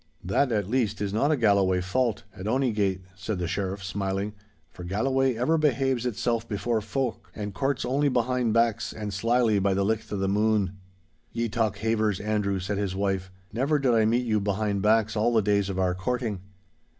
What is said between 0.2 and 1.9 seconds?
'That, at least, is not a Galloway